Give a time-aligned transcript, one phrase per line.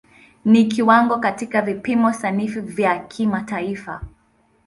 [0.45, 4.01] Ni kiwango katika vipimo sanifu vya kimataifa.